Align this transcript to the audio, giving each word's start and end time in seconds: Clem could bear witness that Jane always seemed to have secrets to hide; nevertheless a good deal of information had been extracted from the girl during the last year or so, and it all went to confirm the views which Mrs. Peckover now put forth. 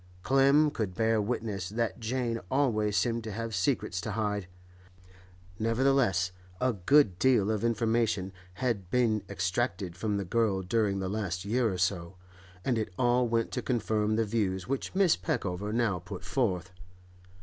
Clem 0.23 0.71
could 0.71 0.95
bear 0.95 1.21
witness 1.21 1.69
that 1.69 1.99
Jane 1.99 2.39
always 2.49 2.97
seemed 2.97 3.23
to 3.25 3.31
have 3.31 3.53
secrets 3.53 4.01
to 4.01 4.13
hide; 4.13 4.47
nevertheless 5.59 6.31
a 6.59 6.73
good 6.73 7.19
deal 7.19 7.51
of 7.51 7.63
information 7.63 8.33
had 8.55 8.89
been 8.89 9.21
extracted 9.29 9.95
from 9.95 10.17
the 10.17 10.25
girl 10.25 10.63
during 10.63 10.97
the 10.97 11.07
last 11.07 11.45
year 11.45 11.71
or 11.71 11.77
so, 11.77 12.15
and 12.65 12.79
it 12.79 12.91
all 12.97 13.27
went 13.27 13.51
to 13.51 13.61
confirm 13.61 14.15
the 14.15 14.25
views 14.25 14.67
which 14.67 14.95
Mrs. 14.95 15.21
Peckover 15.21 15.71
now 15.71 15.99
put 15.99 16.23
forth. 16.23 16.71